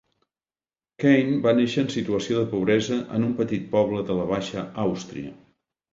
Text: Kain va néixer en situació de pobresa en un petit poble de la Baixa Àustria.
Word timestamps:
Kain 1.03 1.27
va 1.43 1.53
néixer 1.59 1.83
en 1.83 1.91
situació 1.95 2.39
de 2.39 2.47
pobresa 2.55 2.97
en 3.19 3.29
un 3.31 3.37
petit 3.43 3.69
poble 3.77 4.03
de 4.09 4.17
la 4.21 4.29
Baixa 4.35 4.65
Àustria. 4.87 5.37